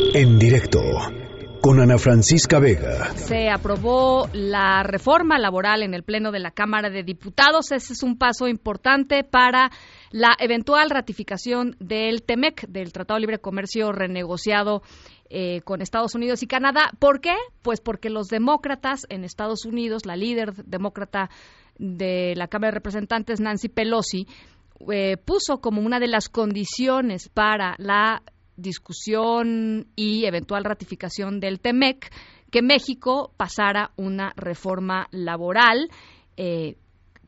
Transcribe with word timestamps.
En 0.00 0.38
directo 0.38 0.80
con 1.60 1.80
Ana 1.80 1.98
Francisca 1.98 2.60
Vega. 2.60 3.12
Se 3.16 3.50
aprobó 3.50 4.28
la 4.32 4.84
reforma 4.84 5.38
laboral 5.38 5.82
en 5.82 5.92
el 5.92 6.04
Pleno 6.04 6.30
de 6.30 6.38
la 6.38 6.52
Cámara 6.52 6.88
de 6.88 7.02
Diputados. 7.02 7.72
Ese 7.72 7.94
es 7.94 8.04
un 8.04 8.16
paso 8.16 8.46
importante 8.46 9.24
para 9.24 9.70
la 10.12 10.36
eventual 10.38 10.90
ratificación 10.90 11.74
del 11.80 12.22
TEMEC, 12.22 12.68
del 12.68 12.92
Tratado 12.92 13.16
de 13.16 13.22
Libre 13.22 13.38
Comercio 13.40 13.90
renegociado 13.90 14.82
eh, 15.30 15.62
con 15.62 15.82
Estados 15.82 16.14
Unidos 16.14 16.44
y 16.44 16.46
Canadá. 16.46 16.92
¿Por 17.00 17.20
qué? 17.20 17.34
Pues 17.62 17.80
porque 17.80 18.08
los 18.08 18.28
demócratas 18.28 19.04
en 19.08 19.24
Estados 19.24 19.64
Unidos, 19.64 20.06
la 20.06 20.14
líder 20.14 20.54
demócrata 20.64 21.28
de 21.76 22.34
la 22.36 22.46
Cámara 22.46 22.70
de 22.70 22.76
Representantes, 22.76 23.40
Nancy 23.40 23.68
Pelosi, 23.68 24.28
eh, 24.92 25.16
puso 25.16 25.60
como 25.60 25.82
una 25.82 25.98
de 25.98 26.06
las 26.06 26.28
condiciones 26.28 27.28
para 27.28 27.74
la 27.78 28.22
discusión 28.58 29.86
y 29.96 30.26
eventual 30.26 30.64
ratificación 30.64 31.40
del 31.40 31.60
TEMEC 31.60 32.12
que 32.50 32.62
México 32.62 33.32
pasara 33.36 33.92
una 33.96 34.32
reforma 34.36 35.06
laboral 35.10 35.90
eh, 36.36 36.76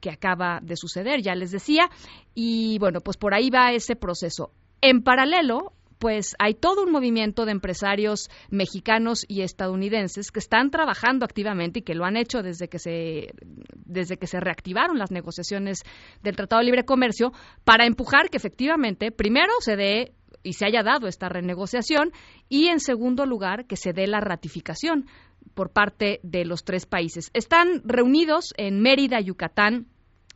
que 0.00 0.10
acaba 0.10 0.60
de 0.62 0.76
suceder, 0.76 1.20
ya 1.22 1.34
les 1.34 1.50
decía, 1.50 1.90
y 2.34 2.78
bueno, 2.78 3.00
pues 3.00 3.16
por 3.16 3.34
ahí 3.34 3.50
va 3.50 3.72
ese 3.72 3.96
proceso. 3.96 4.50
En 4.80 5.02
paralelo, 5.02 5.74
pues 6.00 6.34
hay 6.38 6.54
todo 6.54 6.82
un 6.82 6.90
movimiento 6.90 7.44
de 7.44 7.52
empresarios 7.52 8.30
mexicanos 8.48 9.26
y 9.28 9.42
estadounidenses 9.42 10.32
que 10.32 10.38
están 10.38 10.70
trabajando 10.70 11.26
activamente 11.26 11.80
y 11.80 11.82
que 11.82 11.94
lo 11.94 12.06
han 12.06 12.16
hecho 12.16 12.42
desde 12.42 12.68
que 12.68 12.78
se 12.78 13.34
desde 13.74 14.16
que 14.16 14.26
se 14.26 14.40
reactivaron 14.40 14.98
las 14.98 15.10
negociaciones 15.10 15.82
del 16.22 16.36
Tratado 16.36 16.60
de 16.60 16.66
Libre 16.66 16.84
Comercio 16.86 17.32
para 17.64 17.84
empujar 17.84 18.30
que 18.30 18.38
efectivamente 18.38 19.12
primero 19.12 19.52
se 19.60 19.76
dé 19.76 20.14
y 20.42 20.54
se 20.54 20.66
haya 20.66 20.82
dado 20.82 21.06
esta 21.06 21.28
renegociación 21.28 22.12
y 22.48 22.68
en 22.68 22.80
segundo 22.80 23.26
lugar 23.26 23.66
que 23.66 23.76
se 23.76 23.92
dé 23.92 24.06
la 24.06 24.20
ratificación 24.20 25.06
por 25.54 25.70
parte 25.70 26.20
de 26.22 26.44
los 26.44 26.64
tres 26.64 26.86
países. 26.86 27.30
Están 27.34 27.82
reunidos 27.84 28.52
en 28.56 28.80
Mérida, 28.80 29.20
Yucatán. 29.20 29.86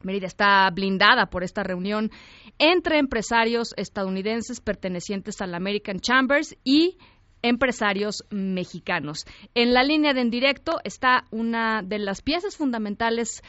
Mérida 0.02 0.26
está 0.26 0.68
blindada 0.70 1.26
por 1.26 1.44
esta 1.44 1.62
reunión 1.62 2.10
entre 2.58 2.98
empresarios 2.98 3.72
estadounidenses 3.76 4.60
pertenecientes 4.60 5.40
al 5.40 5.54
American 5.54 5.98
Chambers 6.00 6.56
y 6.62 6.98
empresarios 7.44 8.24
mexicanos. 8.30 9.26
En 9.54 9.74
la 9.74 9.82
línea 9.82 10.14
de 10.14 10.22
en 10.22 10.30
directo 10.30 10.80
está 10.82 11.24
una 11.30 11.82
de 11.82 11.98
las 11.98 12.22
piezas 12.22 12.56
fundamentales 12.56 13.42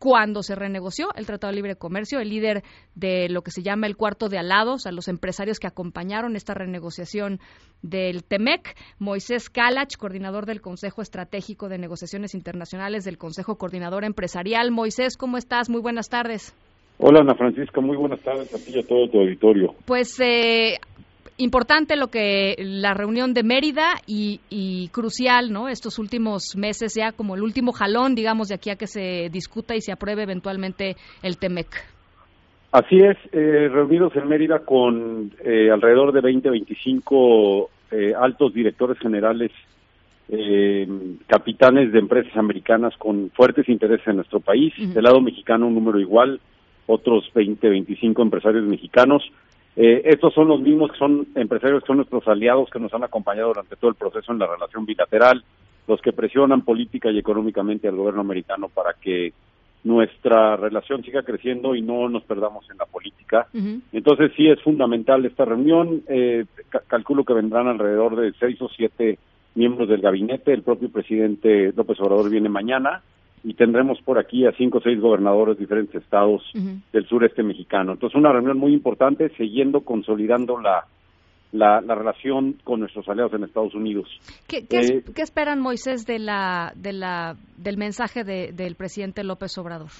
cuando 0.00 0.42
se 0.42 0.54
renegoció 0.54 1.08
el 1.14 1.26
Tratado 1.26 1.50
de 1.50 1.56
Libre 1.56 1.76
Comercio, 1.76 2.20
el 2.20 2.30
líder 2.30 2.62
de 2.94 3.28
lo 3.28 3.42
que 3.42 3.50
se 3.50 3.62
llama 3.62 3.86
el 3.86 3.98
cuarto 3.98 4.30
de 4.30 4.38
alados, 4.38 4.86
a 4.86 4.92
los 4.92 5.08
empresarios 5.08 5.60
que 5.60 5.66
acompañaron 5.66 6.36
esta 6.36 6.54
renegociación 6.54 7.38
del 7.82 8.24
TEMEC, 8.24 8.76
Moisés 8.98 9.50
Kalach, 9.50 9.94
coordinador 9.98 10.46
del 10.46 10.62
Consejo 10.62 11.02
Estratégico 11.02 11.68
de 11.68 11.76
Negociaciones 11.76 12.34
Internacionales 12.34 13.04
del 13.04 13.18
Consejo 13.18 13.56
Coordinador 13.56 14.04
Empresarial. 14.04 14.70
Moisés, 14.70 15.18
¿cómo 15.18 15.36
estás? 15.36 15.68
Muy 15.68 15.82
buenas 15.82 16.08
tardes. 16.08 16.54
Hola 16.96 17.20
Ana 17.20 17.34
Francisca, 17.34 17.82
muy 17.82 17.96
buenas 17.96 18.20
tardes 18.20 18.54
a 18.54 18.58
ti 18.58 18.72
y 18.74 18.78
a 18.78 18.86
todo 18.86 19.06
tu 19.08 19.20
auditorio. 19.20 19.74
Pues 19.86 20.18
eh, 20.20 20.78
importante 21.40 21.96
lo 21.96 22.08
que 22.08 22.54
la 22.58 22.94
reunión 22.94 23.34
de 23.34 23.42
Mérida 23.42 23.94
y, 24.06 24.88
crucial, 24.92 25.52
¿no? 25.52 25.68
Estos 25.68 25.98
últimos 25.98 26.54
meses 26.56 26.94
ya 26.94 27.12
como 27.12 27.34
el 27.34 27.42
último 27.42 27.72
jalón, 27.72 28.14
digamos, 28.14 28.48
de 28.48 28.54
aquí 28.54 28.70
a 28.70 28.76
que 28.76 28.86
se 28.86 29.28
discuta 29.30 29.74
y 29.74 29.80
se 29.80 29.92
apruebe 29.92 30.22
eventualmente 30.22 30.96
el 31.22 31.38
TEMEC. 31.38 31.68
Así 32.72 32.98
es, 32.98 33.16
eh, 33.32 33.68
reunidos 33.68 34.14
en 34.14 34.28
Mérida 34.28 34.60
con 34.60 35.32
eh, 35.44 35.70
alrededor 35.72 36.12
de 36.12 36.20
20, 36.20 36.50
25 36.50 37.70
eh, 37.90 38.12
altos 38.18 38.54
directores 38.54 38.98
generales, 38.98 39.50
capitanes 41.26 41.90
de 41.90 41.98
empresas 41.98 42.36
americanas 42.36 42.96
con 42.96 43.30
fuertes 43.30 43.68
intereses 43.68 44.06
en 44.06 44.14
nuestro 44.14 44.38
país. 44.38 44.72
Del 44.78 45.02
lado 45.02 45.20
mexicano 45.20 45.66
un 45.66 45.74
número 45.74 45.98
igual, 45.98 46.40
otros 46.86 47.28
20, 47.34 47.68
25 47.68 48.22
empresarios 48.22 48.64
mexicanos 48.64 49.24
eh, 49.76 50.02
estos 50.04 50.34
son 50.34 50.48
los 50.48 50.60
mismos 50.60 50.92
que 50.92 50.98
son 50.98 51.28
empresarios 51.34 51.82
que 51.82 51.86
son 51.86 51.96
nuestros 51.98 52.26
aliados 52.28 52.68
que 52.70 52.80
nos 52.80 52.92
han 52.92 53.04
acompañado 53.04 53.48
durante 53.48 53.76
todo 53.76 53.90
el 53.90 53.96
proceso 53.96 54.32
en 54.32 54.38
la 54.38 54.46
relación 54.46 54.84
bilateral, 54.84 55.42
los 55.86 56.00
que 56.00 56.12
presionan 56.12 56.62
política 56.62 57.10
y 57.10 57.18
económicamente 57.18 57.88
al 57.88 57.96
gobierno 57.96 58.20
americano 58.20 58.68
para 58.68 58.94
que 58.94 59.32
nuestra 59.82 60.56
relación 60.56 61.02
siga 61.02 61.22
creciendo 61.22 61.74
y 61.74 61.82
no 61.82 62.08
nos 62.08 62.22
perdamos 62.24 62.68
en 62.70 62.76
la 62.76 62.84
política. 62.84 63.46
Entonces 63.92 64.32
sí 64.36 64.48
es 64.48 64.60
fundamental 64.62 65.24
esta 65.24 65.46
reunión. 65.46 66.02
Eh, 66.06 66.44
calculo 66.86 67.24
que 67.24 67.32
vendrán 67.32 67.66
alrededor 67.66 68.16
de 68.16 68.32
seis 68.38 68.60
o 68.60 68.68
siete 68.68 69.18
miembros 69.54 69.88
del 69.88 70.02
gabinete. 70.02 70.52
El 70.52 70.62
propio 70.62 70.90
presidente 70.90 71.72
López 71.74 71.98
Obrador 72.00 72.28
viene 72.28 72.48
mañana 72.48 73.02
y 73.42 73.54
tendremos 73.54 74.00
por 74.02 74.18
aquí 74.18 74.46
a 74.46 74.52
cinco 74.52 74.78
o 74.78 74.80
seis 74.80 75.00
gobernadores 75.00 75.56
de 75.56 75.64
diferentes 75.64 76.02
estados 76.02 76.42
del 76.54 77.06
sureste 77.06 77.42
mexicano. 77.42 77.92
Entonces, 77.92 78.18
una 78.18 78.32
reunión 78.32 78.58
muy 78.58 78.72
importante, 78.72 79.30
siguiendo 79.36 79.80
consolidando 79.80 80.60
la, 80.60 80.84
la, 81.52 81.80
relación 81.94 82.56
con 82.64 82.80
nuestros 82.80 83.08
aliados 83.08 83.32
en 83.34 83.44
Estados 83.44 83.74
Unidos. 83.74 84.08
¿Qué, 84.46 84.66
qué, 84.66 84.80
eh, 84.80 85.04
esperan, 85.16 85.60
Moisés, 85.60 86.06
de 86.06 86.18
la, 86.18 86.72
de 86.76 86.92
la, 86.92 87.36
del 87.56 87.76
mensaje 87.76 88.24
del 88.24 88.74
presidente 88.74 89.24
López 89.24 89.56
Obrador? 89.58 89.90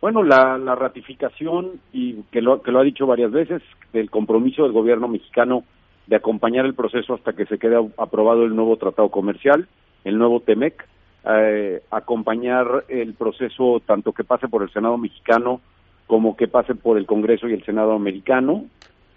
Bueno, 0.00 0.22
la, 0.22 0.56
la 0.56 0.74
ratificación, 0.76 1.80
y 1.92 2.22
que 2.30 2.40
lo, 2.40 2.62
que 2.62 2.70
lo 2.70 2.80
ha 2.80 2.84
dicho 2.84 3.06
varias 3.06 3.32
veces, 3.32 3.62
del 3.92 4.08
compromiso 4.08 4.62
del 4.62 4.72
gobierno 4.72 5.08
mexicano 5.08 5.64
de 6.06 6.16
acompañar 6.16 6.64
el 6.64 6.74
proceso 6.74 7.14
hasta 7.14 7.34
que 7.34 7.44
se 7.46 7.58
quede 7.58 7.76
aprobado 7.98 8.44
el 8.44 8.56
nuevo 8.56 8.76
tratado 8.76 9.10
comercial, 9.10 9.68
el 10.04 10.16
nuevo 10.16 10.40
TEMEC, 10.40 10.86
eh, 11.24 11.82
acompañar 11.90 12.84
el 12.88 13.14
proceso 13.14 13.80
tanto 13.84 14.12
que 14.12 14.24
pase 14.24 14.48
por 14.48 14.62
el 14.62 14.70
Senado 14.70 14.96
mexicano 14.96 15.60
como 16.06 16.36
que 16.36 16.48
pase 16.48 16.74
por 16.74 16.98
el 16.98 17.06
Congreso 17.06 17.48
y 17.48 17.52
el 17.52 17.64
Senado 17.64 17.92
americano. 17.92 18.64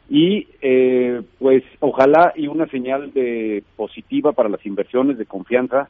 Y 0.09 0.47
eh, 0.61 1.21
pues 1.39 1.63
ojalá 1.79 2.33
y 2.35 2.47
una 2.47 2.67
señal 2.67 3.13
de 3.13 3.63
positiva 3.75 4.33
para 4.33 4.49
las 4.49 4.65
inversiones 4.65 5.17
de 5.17 5.25
confianza 5.25 5.89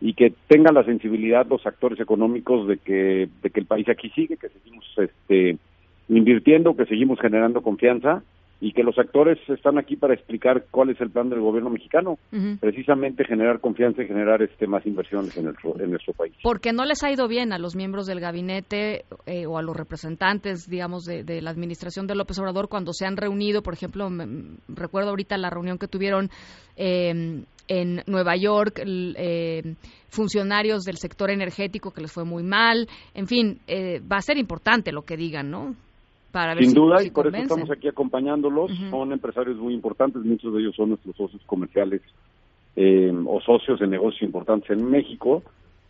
y 0.00 0.14
que 0.14 0.34
tengan 0.48 0.74
la 0.74 0.84
sensibilidad 0.84 1.46
los 1.46 1.64
actores 1.64 2.00
económicos 2.00 2.66
de 2.66 2.78
que 2.78 3.28
de 3.40 3.50
que 3.50 3.60
el 3.60 3.66
país 3.66 3.88
aquí 3.88 4.10
sigue 4.10 4.36
que 4.36 4.48
seguimos 4.48 4.84
este 4.96 5.58
invirtiendo 6.08 6.76
que 6.76 6.86
seguimos 6.86 7.20
generando 7.20 7.62
confianza 7.62 8.24
y 8.62 8.72
que 8.72 8.84
los 8.84 8.96
actores 8.96 9.38
están 9.48 9.76
aquí 9.76 9.96
para 9.96 10.14
explicar 10.14 10.66
cuál 10.70 10.90
es 10.90 11.00
el 11.00 11.10
plan 11.10 11.28
del 11.28 11.40
gobierno 11.40 11.68
mexicano, 11.68 12.16
precisamente 12.60 13.24
generar 13.24 13.58
confianza 13.58 14.04
y 14.04 14.06
generar 14.06 14.40
este 14.40 14.68
más 14.68 14.86
inversiones 14.86 15.36
en, 15.36 15.48
en 15.48 15.90
nuestro 15.90 16.12
país. 16.12 16.32
Porque 16.44 16.72
no 16.72 16.84
les 16.84 17.02
ha 17.02 17.10
ido 17.10 17.26
bien 17.26 17.52
a 17.52 17.58
los 17.58 17.74
miembros 17.74 18.06
del 18.06 18.20
gabinete 18.20 19.04
eh, 19.26 19.46
o 19.46 19.58
a 19.58 19.62
los 19.62 19.76
representantes, 19.76 20.68
digamos, 20.70 21.04
de, 21.04 21.42
la 21.42 21.50
administración 21.50 22.06
de 22.06 22.14
López 22.14 22.38
Obrador 22.38 22.68
cuando 22.68 22.92
se 22.92 23.04
han 23.04 23.16
reunido, 23.16 23.62
por 23.62 23.74
ejemplo, 23.74 24.08
recuerdo 24.68 25.10
ahorita 25.10 25.36
la 25.38 25.50
reunión 25.50 25.76
que 25.76 25.88
tuvieron 25.88 26.30
em, 26.76 27.44
en 27.66 28.04
Nueva 28.06 28.36
York, 28.36 28.80
eh, 28.86 29.74
funcionarios 30.06 30.84
del 30.84 30.98
sector 30.98 31.30
energético 31.30 31.90
que 31.90 32.02
les 32.02 32.12
fue 32.12 32.24
muy 32.24 32.44
mal, 32.44 32.86
en 33.12 33.26
fin, 33.26 33.58
eh, 33.66 34.00
va 34.00 34.18
a 34.18 34.22
ser 34.22 34.38
importante 34.38 34.92
lo 34.92 35.02
que 35.02 35.16
digan, 35.16 35.50
¿no? 35.50 35.74
Sin 36.58 36.72
duda, 36.72 37.02
y 37.02 37.10
por 37.10 37.26
eso 37.26 37.36
estamos 37.36 37.70
aquí 37.70 37.88
acompañándolos. 37.88 38.70
Son 38.90 39.12
empresarios 39.12 39.58
muy 39.58 39.74
importantes, 39.74 40.22
muchos 40.22 40.52
de 40.54 40.60
ellos 40.60 40.74
son 40.74 40.90
nuestros 40.90 41.14
socios 41.16 41.42
comerciales 41.46 42.00
eh, 42.74 43.12
o 43.26 43.40
socios 43.40 43.78
de 43.80 43.86
negocios 43.86 44.22
importantes 44.22 44.70
en 44.70 44.90
México. 44.90 45.42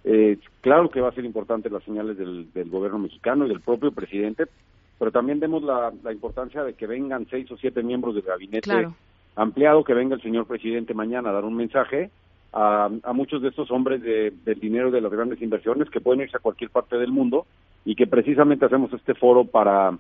Eh, 0.04 0.38
claro 0.60 0.91
que 0.91 1.00
va 1.00 1.10
a 1.10 1.14
ser 1.14 1.25
importante 1.25 1.70
las 1.70 1.84
señales 1.84 2.19
del, 2.19 2.70
gobierno 2.70 2.98
mexicano 2.98 3.47
y 3.47 3.48
del 3.48 3.60
propio 3.60 3.92
presidente, 3.92 4.47
pero 4.98 5.12
también 5.12 5.38
vemos 5.38 5.62
la, 5.62 5.92
importancia 6.10 6.64
de 6.64 6.74
que 6.74 6.88
vengan 6.88 7.26
seis 7.30 7.48
o 7.53 7.56
siete 7.56 7.82
miembros 7.84 8.16
del 8.16 8.24
gabinete 8.24 8.88
ampliado, 9.36 9.84
que 9.84 9.94
venga 9.94 10.16
el 10.16 10.22
señor 10.22 10.47
presidente 10.47 10.92
mañana 10.92 11.30
a 11.30 11.34
dar 11.34 11.44
un 11.44 11.54
mensaje 11.54 12.10
a, 12.53 12.91
muchos 13.15 13.42
de 13.42 13.48
estos 13.48 13.71
hombres 13.71 14.03
de, 14.03 14.33
del 14.44 14.59
dinero 14.59 14.91
de 14.91 15.00
las 15.00 15.12
grandes 15.12 15.41
inversiones 15.41 15.89
que 15.89 16.00
pueden 16.00 16.22
irse 16.22 16.36
a 16.36 16.41
cualquier 16.41 16.71
parte 16.71 16.98
del 16.98 17.12
mundo 17.12 17.47
y 17.84 17.94
que 17.94 18.06
precisamente 18.06 18.66
hacemos 18.66 18.92
este 18.92 19.15
foro 19.15 19.44
para 19.44 19.97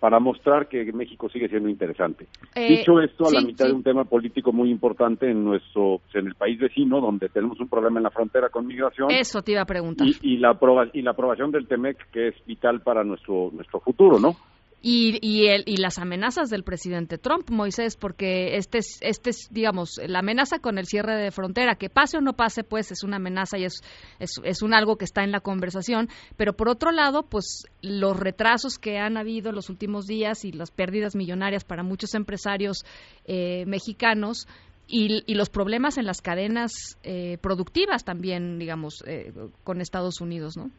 para 0.00 0.20
mostrar 0.20 0.68
que 0.68 0.92
México 0.92 1.28
sigue 1.28 1.48
siendo 1.48 1.68
interesante. 1.68 2.26
Eh, 2.54 2.78
Dicho 2.78 3.00
esto, 3.00 3.26
a 3.26 3.32
la 3.32 3.40
mitad 3.40 3.66
de 3.66 3.72
un 3.72 3.82
tema 3.82 4.04
político 4.04 4.52
muy 4.52 4.70
importante 4.70 5.30
en 5.30 5.44
nuestro, 5.44 6.00
en 6.14 6.28
el 6.28 6.34
país 6.34 6.58
vecino, 6.58 7.00
donde 7.00 7.28
tenemos 7.28 7.58
un 7.58 7.68
problema 7.68 7.98
en 7.98 8.04
la 8.04 8.10
frontera 8.10 8.48
con 8.48 8.66
migración. 8.66 9.10
Eso 9.10 9.42
te 9.42 9.52
iba 9.52 9.62
a 9.62 9.66
preguntar. 9.66 10.06
Y, 10.22 10.36
la, 10.36 10.56
y 10.92 11.02
la 11.02 11.10
aprobación 11.10 11.50
del 11.50 11.66
TEMEC, 11.66 12.10
que 12.10 12.28
es 12.28 12.34
vital 12.46 12.80
para 12.80 13.02
nuestro, 13.02 13.50
nuestro 13.52 13.80
futuro, 13.80 14.18
¿no? 14.20 14.36
Y, 14.80 15.18
y, 15.26 15.48
el, 15.48 15.64
y 15.66 15.78
las 15.78 15.98
amenazas 15.98 16.50
del 16.50 16.62
presidente 16.62 17.18
Trump, 17.18 17.50
Moisés, 17.50 17.96
porque 17.96 18.56
este 18.56 18.78
es, 18.78 18.98
este 19.00 19.30
es, 19.30 19.48
digamos, 19.50 20.00
la 20.06 20.20
amenaza 20.20 20.60
con 20.60 20.78
el 20.78 20.86
cierre 20.86 21.16
de 21.16 21.32
frontera, 21.32 21.74
que 21.74 21.90
pase 21.90 22.18
o 22.18 22.20
no 22.20 22.34
pase, 22.34 22.62
pues 22.62 22.92
es 22.92 23.02
una 23.02 23.16
amenaza 23.16 23.58
y 23.58 23.64
es, 23.64 23.82
es, 24.20 24.62
un 24.62 24.74
algo 24.74 24.96
que 24.96 25.04
está 25.04 25.24
en 25.24 25.32
la 25.32 25.40
conversación. 25.40 26.08
Pero 26.36 26.52
por 26.52 26.68
otro 26.68 26.92
lado, 26.92 27.24
pues 27.24 27.64
los 27.82 28.16
retrasos 28.16 28.78
que 28.78 28.98
han 28.98 29.16
habido 29.16 29.48
en 29.48 29.56
los 29.56 29.68
últimos 29.68 30.06
días 30.06 30.44
y 30.44 30.52
las 30.52 30.70
pérdidas 30.70 31.16
millonarias 31.16 31.64
para 31.64 31.82
muchos 31.82 32.14
empresarios 32.14 32.84
eh, 33.24 33.64
mexicanos, 33.66 34.46
y, 34.90 35.22
y, 35.30 35.34
los 35.34 35.50
problemas 35.50 35.98
en 35.98 36.06
las 36.06 36.22
cadenas 36.22 36.96
eh, 37.02 37.36
productivas 37.42 38.04
también, 38.04 38.58
digamos, 38.58 39.04
eh, 39.06 39.34
con 39.62 39.82
Estados 39.82 40.22
Unidos, 40.22 40.56
¿no? 40.56 40.70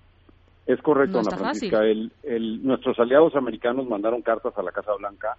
Es 0.69 0.80
correcto, 0.83 1.18
Ana 1.18 1.36
Francisca. 1.36 1.83
El, 1.83 2.12
el, 2.21 2.63
nuestros 2.63 3.00
aliados 3.00 3.36
americanos 3.36 3.89
mandaron 3.89 4.21
cartas 4.21 4.56
a 4.56 4.62
la 4.62 4.71
Casa 4.71 4.94
Blanca 4.94 5.36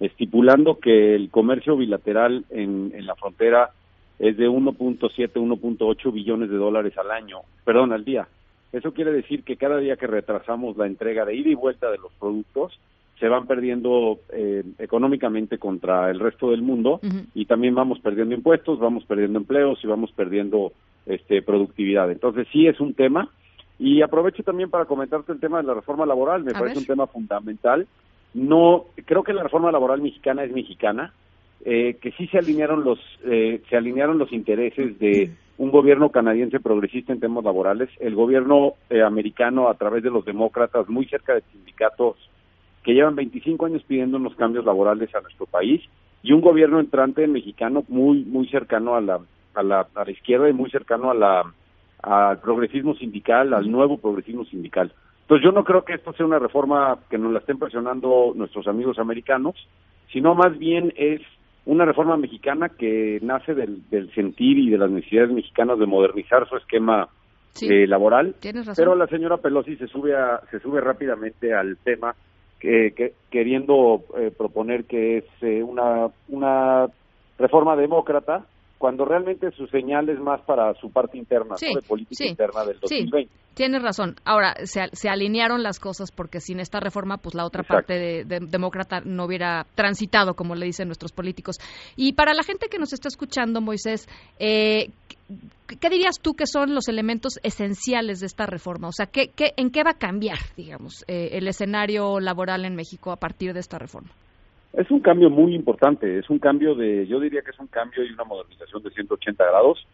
estipulando 0.00 0.78
que 0.78 1.14
el 1.14 1.28
comercio 1.30 1.76
bilateral 1.76 2.46
en, 2.48 2.90
en 2.94 3.04
la 3.04 3.14
frontera 3.14 3.72
es 4.18 4.38
de 4.38 4.48
1.7, 4.48 5.32
1.8 5.34 6.12
billones 6.14 6.48
de 6.48 6.56
dólares 6.56 6.96
al 6.96 7.10
año, 7.10 7.40
perdón, 7.62 7.92
al 7.92 8.06
día. 8.06 8.26
Eso 8.72 8.94
quiere 8.94 9.12
decir 9.12 9.44
que 9.44 9.56
cada 9.56 9.76
día 9.76 9.96
que 9.96 10.06
retrasamos 10.06 10.78
la 10.78 10.86
entrega 10.86 11.26
de 11.26 11.34
ida 11.34 11.50
y 11.50 11.54
vuelta 11.54 11.90
de 11.90 11.98
los 11.98 12.12
productos, 12.18 12.80
se 13.18 13.28
van 13.28 13.46
perdiendo 13.46 14.20
eh, 14.32 14.64
económicamente 14.78 15.58
contra 15.58 16.10
el 16.10 16.20
resto 16.20 16.52
del 16.52 16.62
mundo 16.62 17.00
uh 17.02 17.06
-huh. 17.06 17.26
y 17.34 17.44
también 17.44 17.74
vamos 17.74 18.00
perdiendo 18.00 18.34
impuestos, 18.34 18.78
vamos 18.78 19.04
perdiendo 19.04 19.38
empleos 19.38 19.78
y 19.84 19.86
vamos 19.86 20.10
perdiendo 20.12 20.72
este, 21.04 21.42
productividad. 21.42 22.10
Entonces 22.10 22.48
sí 22.50 22.66
es 22.66 22.80
un 22.80 22.94
tema 22.94 23.28
y 23.80 24.02
aprovecho 24.02 24.42
también 24.42 24.68
para 24.68 24.84
comentarte 24.84 25.32
el 25.32 25.40
tema 25.40 25.56
de 25.56 25.64
la 25.66 25.72
reforma 25.72 26.04
laboral, 26.04 26.44
me 26.44 26.50
A 26.50 26.54
parece 26.54 26.74
ver. 26.74 26.78
un 26.82 26.86
tema 26.86 27.06
fundamental. 27.06 27.88
No, 28.34 28.84
creo 29.06 29.24
que 29.24 29.32
la 29.32 29.42
reforma 29.42 29.72
laboral 29.72 30.02
mexicana 30.02 30.44
es 30.44 30.52
mexicana, 30.52 31.14
eh, 31.64 31.96
que 32.00 32.12
sí 32.12 32.26
se 32.26 32.36
alinearon 32.38 32.84
los 32.84 32.98
eh, 33.24 33.62
se 33.70 33.76
alinearon 33.78 34.18
los 34.18 34.32
intereses 34.32 34.98
de 34.98 35.30
un 35.56 35.70
gobierno 35.70 36.10
canadiense 36.10 36.60
progresista 36.60 37.14
en 37.14 37.20
temas 37.20 37.42
laborales, 37.42 37.88
el 38.00 38.14
gobierno 38.14 38.74
eh, 38.90 39.00
americano 39.02 39.68
a 39.68 39.74
través 39.74 40.02
de 40.02 40.10
los 40.10 40.26
demócratas 40.26 40.86
muy 40.90 41.06
cerca 41.06 41.34
de 41.34 41.42
sindicatos 41.50 42.16
que 42.82 42.92
llevan 42.92 43.16
25 43.16 43.64
años 43.64 43.82
pidiendo 43.84 44.18
unos 44.18 44.34
cambios 44.36 44.66
laborales 44.66 45.14
a 45.14 45.22
nuestro 45.22 45.46
país 45.46 45.82
y 46.22 46.32
un 46.32 46.42
gobierno 46.42 46.80
entrante 46.80 47.26
mexicano 47.26 47.82
muy 47.88 48.24
muy 48.24 48.46
cercano 48.48 48.94
a 48.94 49.00
la 49.00 49.20
a 49.54 49.62
la, 49.62 49.86
a 49.94 50.04
la 50.04 50.10
izquierda 50.10 50.50
y 50.50 50.52
muy 50.52 50.70
cercano 50.70 51.10
a 51.10 51.14
la 51.14 51.54
al 52.02 52.40
progresismo 52.40 52.94
sindical, 52.94 53.52
al 53.54 53.70
nuevo 53.70 53.98
progresismo 53.98 54.44
sindical. 54.44 54.92
Entonces 55.22 55.44
yo 55.44 55.52
no 55.52 55.64
creo 55.64 55.84
que 55.84 55.94
esto 55.94 56.12
sea 56.12 56.26
una 56.26 56.38
reforma 56.38 56.98
que 57.08 57.18
nos 57.18 57.32
la 57.32 57.38
estén 57.38 57.58
presionando 57.58 58.32
nuestros 58.34 58.66
amigos 58.66 58.98
americanos, 58.98 59.54
sino 60.12 60.34
más 60.34 60.58
bien 60.58 60.92
es 60.96 61.20
una 61.66 61.84
reforma 61.84 62.16
mexicana 62.16 62.68
que 62.68 63.18
nace 63.22 63.54
del, 63.54 63.88
del 63.90 64.12
sentir 64.14 64.58
y 64.58 64.70
de 64.70 64.78
las 64.78 64.90
necesidades 64.90 65.30
mexicanas 65.30 65.78
de 65.78 65.86
modernizar 65.86 66.48
su 66.48 66.56
esquema 66.56 67.08
sí, 67.52 67.68
eh, 67.68 67.86
laboral. 67.86 68.34
Pero 68.76 68.94
la 68.94 69.06
señora 69.06 69.36
Pelosi 69.36 69.76
se 69.76 69.86
sube 69.86 70.16
a, 70.16 70.40
se 70.50 70.58
sube 70.60 70.80
rápidamente 70.80 71.54
al 71.54 71.76
tema 71.78 72.14
que, 72.58 72.92
que 72.96 73.14
queriendo 73.30 74.02
eh, 74.18 74.32
proponer 74.36 74.84
que 74.84 75.18
es 75.18 75.24
eh, 75.42 75.62
una 75.62 76.08
una 76.28 76.86
reforma 77.38 77.76
demócrata 77.76 78.44
cuando 78.80 79.04
realmente 79.04 79.50
su 79.50 79.66
señal 79.66 80.08
es 80.08 80.18
más 80.18 80.40
para 80.40 80.72
su 80.80 80.90
parte 80.90 81.18
interna, 81.18 81.54
sí, 81.58 81.66
¿no? 81.68 81.82
de 81.82 81.86
política 81.86 82.24
sí, 82.24 82.28
interna 82.28 82.64
del 82.64 82.80
2020. 82.80 83.30
Sí, 83.30 83.40
tienes 83.52 83.82
razón. 83.82 84.16
Ahora, 84.24 84.54
se, 84.64 84.88
se, 84.94 85.10
alinearon 85.10 85.62
las 85.62 85.78
cosas 85.78 86.10
porque 86.10 86.40
sin 86.40 86.60
esta 86.60 86.80
reforma, 86.80 87.18
pues 87.18 87.34
la 87.34 87.44
otra 87.44 87.60
Exacto. 87.60 87.76
parte 87.76 87.98
de, 87.98 88.24
de, 88.24 88.46
demócrata 88.46 89.02
no 89.04 89.26
hubiera 89.26 89.66
transitado, 89.74 90.32
como 90.32 90.54
le 90.54 90.64
dicen 90.64 90.88
nuestros 90.88 91.12
políticos. 91.12 91.58
Y 91.94 92.14
para 92.14 92.32
la 92.32 92.42
gente 92.42 92.68
que 92.70 92.78
nos 92.78 92.94
está 92.94 93.08
escuchando, 93.08 93.60
Moisés, 93.60 94.08
eh, 94.38 94.88
¿qué 95.78 95.90
dirías 95.90 96.18
tú 96.18 96.32
que 96.32 96.46
son 96.46 96.74
los 96.74 96.88
elementos 96.88 97.38
esenciales 97.42 98.20
de 98.20 98.28
esta 98.28 98.46
reforma? 98.46 98.88
O 98.88 98.92
sea, 98.92 99.04
¿qué, 99.04 99.28
qué, 99.28 99.52
¿en 99.58 99.68
qué 99.72 99.84
va 99.84 99.90
a 99.90 99.98
cambiar, 99.98 100.38
digamos, 100.56 101.04
eh, 101.06 101.32
el 101.32 101.46
escenario 101.48 102.18
laboral 102.18 102.64
en 102.64 102.76
México 102.76 103.12
a 103.12 103.16
partir 103.16 103.52
de 103.52 103.60
esta 103.60 103.78
reforma? 103.78 104.08
Es 104.72 104.90
un 104.90 105.00
cambio 105.00 105.30
muy 105.30 105.54
importante, 105.54 106.18
es 106.18 106.30
un 106.30 106.38
cambio 106.38 106.74
de, 106.74 107.06
yo 107.06 107.18
diría 107.18 107.42
que 107.42 107.50
es 107.50 107.58
un 107.58 107.66
cambio 107.66 108.04
y 108.04 108.12
una 108.12 108.24
modernización 108.24 108.82
de 108.82 108.90
180 108.90 109.44
grados. 109.44 109.86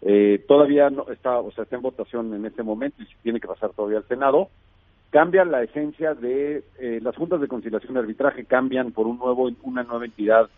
Eh, 0.00 0.42
todavía 0.48 0.90
no 0.90 1.06
está, 1.10 1.38
o 1.38 1.52
sea, 1.52 1.64
está 1.64 1.76
en 1.76 1.82
votación 1.82 2.34
en 2.34 2.46
este 2.46 2.62
momento 2.62 3.02
y 3.02 3.06
tiene 3.22 3.40
que 3.40 3.46
pasar 3.46 3.70
todavía 3.70 3.98
al 3.98 4.08
Senado. 4.08 4.48
Cambia 5.10 5.44
la 5.44 5.62
esencia 5.62 6.14
de 6.14 6.64
eh, 6.78 7.00
las 7.02 7.14
juntas 7.14 7.40
de 7.40 7.46
conciliación 7.46 7.94
y 7.94 7.98
arbitraje, 7.98 8.46
cambian 8.46 8.92
por 8.92 9.06
un 9.06 9.18
nuevo, 9.18 9.50
una 9.62 9.82
nueva 9.82 10.06
entidad 10.06 10.48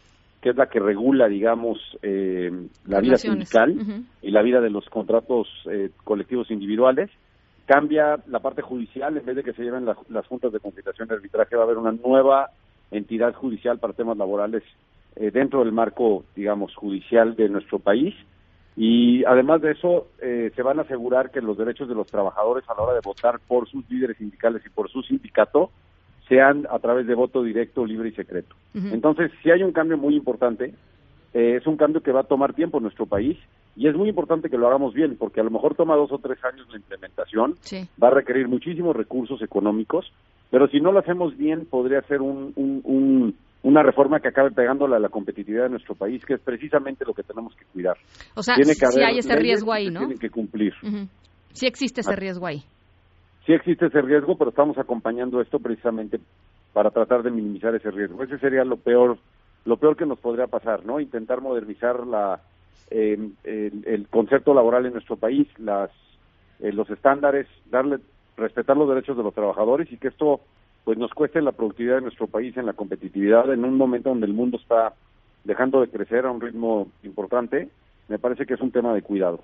que 0.41 0.51
es 0.51 0.57
la 0.57 0.67
que 0.67 0.79
regula, 0.79 1.27
digamos, 1.27 1.79
eh, 2.03 2.53
la 2.87 3.01
vida 3.01 3.17
sindical 3.17 3.71
uh 3.71 3.81
-huh. 3.81 4.05
y 4.21 4.31
la 4.31 4.43
vida 4.43 4.61
de 4.61 4.69
los 4.69 4.89
contratos 4.91 5.49
eh, 5.71 5.91
colectivos 6.05 6.51
individuales. 6.51 7.11
Cambia 7.65 8.19
la 8.29 8.41
parte 8.41 8.61
judicial, 8.61 9.17
en 9.17 9.25
vez 9.25 9.37
de 9.37 9.43
que 9.43 9.55
se 9.55 9.63
lleven 9.63 9.87
la, 9.87 9.97
las 10.11 10.27
juntas 10.27 10.53
de 10.53 10.61
conciliación 10.61 11.09
y 11.09 11.15
arbitraje, 11.15 11.57
va 11.57 11.63
a 11.63 11.65
haber 11.65 11.79
una 11.79 11.93
nueva 11.93 12.51
entidad 12.97 13.35
judicial 13.35 13.79
para 13.79 13.93
temas 13.93 14.17
laborales 14.17 14.63
eh, 15.17 15.31
dentro 15.31 15.61
del 15.61 15.73
marco, 15.73 16.25
digamos, 16.35 16.75
judicial 16.75 17.37
de 17.37 17.49
nuestro 17.49 17.79
país. 17.79 18.15
Y 18.77 19.25
además 19.25 19.63
de 19.63 19.73
eso, 19.73 20.09
eh, 20.21 20.51
se 20.57 20.63
van 20.63 20.79
a 20.79 20.83
asegurar 20.83 21.31
que 21.31 21.41
los 21.41 21.57
derechos 21.57 21.89
de 21.89 21.95
los 21.95 22.09
trabajadores 22.09 22.69
a 22.69 22.75
la 22.75 22.83
hora 22.83 22.95
de 22.95 23.01
votar 23.05 23.39
por 23.47 23.69
sus 23.69 23.89
líderes 23.89 24.17
sindicales 24.17 24.63
y 24.67 24.71
por 24.71 24.91
su 24.91 25.03
sindicato 25.03 25.71
sean 26.29 26.67
a 26.71 26.79
través 26.79 27.07
de 27.07 27.15
voto 27.15 27.43
directo, 27.43 27.87
libre 27.87 28.09
y 28.09 28.13
secreto. 28.13 28.55
Uh 28.75 28.79
-huh. 28.79 28.93
Entonces, 28.95 29.31
si 29.43 29.51
hay 29.51 29.63
un 29.63 29.73
cambio 29.73 29.97
muy 29.97 30.17
importante, 30.17 30.75
eh, 31.35 31.57
es 31.61 31.67
un 31.67 31.77
cambio 31.77 32.03
que 32.03 32.13
va 32.13 32.21
a 32.21 32.25
tomar 32.25 32.55
tiempo 32.55 32.79
en 32.79 32.85
nuestro 32.85 33.07
país 33.07 33.37
y 33.77 33.89
es 33.89 33.95
muy 33.95 34.09
importante 34.09 34.49
que 34.49 34.59
lo 34.59 34.67
hagamos 34.67 34.95
bien, 34.95 35.17
porque 35.17 35.41
a 35.41 35.45
lo 35.45 35.51
mejor 35.51 35.75
toma 35.75 35.97
dos 35.97 36.13
o 36.13 36.19
tres 36.19 36.39
años 36.45 36.67
la 36.71 36.77
implementación, 36.77 37.55
sí. 37.61 37.89
va 38.03 38.09
a 38.09 38.13
requerir 38.13 38.49
muchísimos 38.49 38.95
recursos 38.95 39.43
económicos, 39.43 40.13
pero 40.51 40.69
si 40.69 40.81
no 40.81 40.93
lo 40.93 41.01
hacemos 41.01 41.37
bien 41.37 41.67
podría 41.67 42.01
ser 42.03 42.21
un, 42.23 42.53
un, 42.57 42.81
un, 42.85 43.37
una 43.63 43.83
reforma 43.83 44.21
que 44.21 44.29
acabe 44.29 44.51
pegándole 44.53 44.97
a 44.97 45.01
la 45.01 45.09
competitividad 45.09 45.65
de 45.65 45.71
nuestro 45.71 45.95
país, 45.95 46.25
que 46.25 46.35
es 46.35 46.41
precisamente 46.41 47.05
lo 47.05 47.15
que 47.15 47.23
tenemos 47.23 47.55
que 47.57 47.65
cuidar. 47.73 47.97
O 48.35 48.43
sea, 48.43 48.55
tiene 48.55 48.75
que 48.75 48.87
si 48.87 49.03
hay 49.03 49.19
ese 49.19 49.35
riesgo 49.37 49.73
ahí, 49.73 49.91
¿no? 49.91 50.01
Tienen 50.01 50.19
que 50.19 50.31
cumplir. 50.31 50.75
Uh 50.83 50.87
-huh. 50.87 51.09
Sí 51.53 51.67
existe 51.67 52.03
ese 52.03 52.15
riesgo 52.15 52.47
ahí. 52.47 52.63
Sí 53.47 53.53
existe 53.53 53.87
ese 53.87 54.01
riesgo, 54.01 54.37
pero 54.37 54.51
estamos 54.51 54.79
acompañando 54.79 55.41
esto 55.41 55.59
precisamente 55.59 56.19
para 56.73 56.91
tratar 56.91 57.23
de 57.23 57.31
minimizar 57.31 57.75
ese 57.75 57.91
riesgo. 57.91 58.23
Ese 58.23 58.39
sería 58.39 58.65
lo 58.65 58.77
peor, 58.77 59.19
lo 59.65 59.77
peor 59.77 59.97
que 59.97 60.07
nos 60.07 60.19
podría 60.19 60.47
pasar, 60.47 60.85
¿no? 60.85 61.01
Intentar 61.01 61.41
modernizar 61.41 62.07
la 62.07 62.41
eh, 62.91 63.19
el, 63.45 64.09
concepto 64.09 64.55
laboral 64.55 64.87
en 64.87 64.93
nuestro 64.93 65.17
país, 65.17 65.49
las 65.59 65.91
eh, 66.61 66.73
los 66.73 66.89
estándares, 66.91 67.47
darle 67.71 67.99
respetar 68.37 68.77
los 68.77 68.89
derechos 68.89 69.17
de 69.17 69.23
los 69.23 69.35
trabajadores 69.35 69.91
y 69.93 69.97
que 69.97 70.09
esto 70.09 70.41
pues 70.85 70.99
nos 70.99 71.13
cueste 71.13 71.41
la 71.41 71.53
productividad 71.53 71.97
de 71.97 72.03
nuestro 72.03 72.27
país 72.27 72.57
en 72.57 72.67
la 72.67 72.75
competitividad 72.75 73.53
en 73.53 73.65
un 73.65 73.77
momento 73.77 74.11
donde 74.11 74.27
el 74.27 74.35
mundo 74.35 74.59
está 74.59 74.95
dejando 75.45 75.81
de 75.81 75.89
crecer 75.89 76.27
a 76.27 76.31
un 76.31 76.41
ritmo 76.41 76.89
importante, 77.03 77.69
me 78.09 78.19
parece 78.19 78.45
que 78.45 78.55
es 78.55 78.61
un 78.61 78.71
tema 78.71 78.93
de 78.95 79.03
cuidado. 79.03 79.41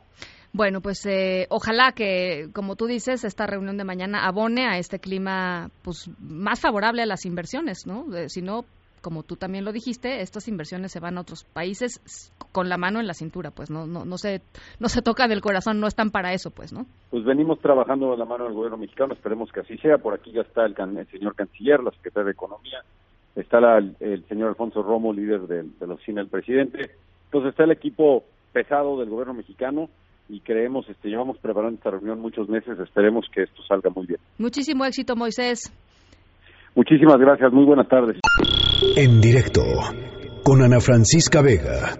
Bueno, 0.52 0.80
pues 0.80 1.06
eh, 1.06 1.46
ojalá 1.48 1.92
que, 1.92 2.48
como 2.52 2.74
tú 2.74 2.86
dices, 2.86 3.24
esta 3.24 3.46
reunión 3.46 3.76
de 3.76 3.84
mañana 3.84 4.26
abone 4.26 4.66
a 4.66 4.78
este 4.78 4.98
clima 4.98 5.70
pues 5.82 6.10
más 6.18 6.60
favorable 6.60 7.02
a 7.02 7.06
las 7.06 7.24
inversiones, 7.24 7.86
¿no? 7.86 8.04
Eh, 8.16 8.26
no, 8.42 8.64
como 9.00 9.22
tú 9.22 9.36
también 9.36 9.64
lo 9.64 9.72
dijiste, 9.72 10.20
estas 10.20 10.48
inversiones 10.48 10.92
se 10.92 11.00
van 11.00 11.18
a 11.18 11.22
otros 11.22 11.44
países 11.44 12.32
con 12.52 12.68
la 12.68 12.76
mano 12.76 13.00
en 13.00 13.06
la 13.06 13.14
cintura, 13.14 13.50
pues 13.50 13.70
no 13.70 13.86
no 13.86 14.04
no 14.04 14.18
se 14.18 14.42
no 14.78 14.88
se 14.88 15.02
toca 15.02 15.28
del 15.28 15.40
corazón, 15.40 15.80
no 15.80 15.86
están 15.86 16.10
para 16.10 16.32
eso, 16.32 16.50
pues, 16.50 16.72
¿no? 16.72 16.86
Pues 17.10 17.24
venimos 17.24 17.60
trabajando 17.60 18.16
la 18.16 18.24
mano 18.24 18.44
del 18.44 18.54
gobierno 18.54 18.78
mexicano, 18.78 19.14
esperemos 19.14 19.50
que 19.52 19.60
así 19.60 19.76
sea. 19.78 19.98
Por 19.98 20.14
aquí 20.14 20.32
ya 20.32 20.42
está 20.42 20.64
el, 20.64 20.74
el 20.98 21.06
señor 21.08 21.34
canciller, 21.34 21.82
la 21.82 21.90
secretaria 21.92 22.26
de 22.26 22.32
Economía, 22.32 22.82
está 23.36 23.60
la, 23.60 23.78
el, 23.78 23.96
el, 24.00 24.24
señor 24.28 24.48
Alfonso 24.48 24.82
Romo, 24.82 25.12
líder 25.12 25.42
de, 25.42 25.62
de 25.62 25.86
la 25.86 25.94
oficina 25.94 26.20
del 26.20 26.30
presidente. 26.30 26.90
Entonces 27.26 27.50
está 27.50 27.64
el 27.64 27.72
equipo 27.72 28.24
pesado 28.52 28.98
del 28.98 29.08
gobierno 29.08 29.34
mexicano 29.34 29.88
y 30.28 30.40
creemos, 30.40 30.88
este, 30.88 31.08
llevamos 31.08 31.38
preparando 31.38 31.76
esta 31.76 31.90
reunión 31.90 32.20
muchos 32.20 32.48
meses, 32.48 32.78
esperemos 32.78 33.26
que 33.34 33.42
esto 33.42 33.62
salga 33.64 33.90
muy 33.90 34.06
bien. 34.06 34.20
Muchísimo 34.38 34.84
éxito, 34.84 35.16
Moisés. 35.16 35.72
Muchísimas 36.74 37.18
gracias, 37.18 37.52
muy 37.52 37.64
buenas 37.64 37.88
tardes. 37.88 38.18
En 38.96 39.20
directo 39.20 39.62
con 40.42 40.62
Ana 40.62 40.80
Francisca 40.80 41.42
Vega. 41.42 41.96